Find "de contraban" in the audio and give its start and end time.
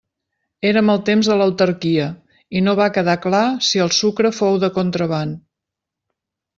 4.67-5.41